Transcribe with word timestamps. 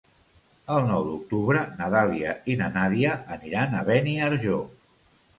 El 0.75 0.79
nou 0.91 1.01
d'octubre 1.09 1.59
na 1.81 1.89
Dàlia 1.95 2.31
i 2.53 2.55
na 2.61 2.69
Nàdia 2.77 3.11
aniran 3.35 3.77
a 3.77 3.83
Beniarjó. 3.91 4.57